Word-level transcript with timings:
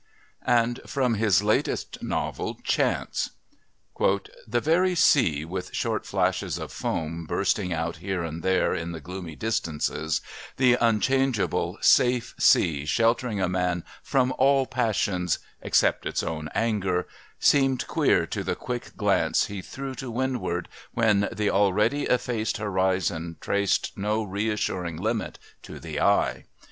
And 0.47 0.79
from 0.87 1.13
his 1.13 1.43
latest 1.43 2.01
novel, 2.01 2.57
Chance: 2.63 3.33
"The 3.99 4.59
very 4.59 4.95
sea, 4.95 5.45
with 5.45 5.75
short 5.75 6.07
flashes 6.07 6.57
of 6.57 6.71
foam 6.71 7.27
bursting 7.27 7.71
out 7.71 7.97
here 7.97 8.23
and 8.23 8.41
there 8.41 8.73
in 8.73 8.93
the 8.93 8.99
gloomy 8.99 9.35
distances, 9.35 10.19
the 10.57 10.73
unchangeable, 10.81 11.77
safe 11.81 12.33
sea 12.39 12.83
sheltering 12.83 13.39
a 13.39 13.47
man 13.47 13.83
from 14.01 14.33
all 14.39 14.65
passions, 14.65 15.37
except 15.61 16.07
its 16.07 16.23
own 16.23 16.49
anger, 16.55 17.07
seemed 17.39 17.85
queer 17.85 18.25
to 18.25 18.43
the 18.43 18.55
quick 18.55 18.97
glance 18.97 19.45
he 19.45 19.61
threw 19.61 19.93
to 19.93 20.09
windward 20.09 20.67
when 20.95 21.29
the 21.31 21.51
already 21.51 22.05
effaced 22.05 22.57
horizon 22.57 23.35
traced 23.39 23.95
no 23.95 24.23
reassuring 24.23 24.97
limit 24.97 25.37
to 25.61 25.79
the 25.79 25.99
eye. 26.01 26.45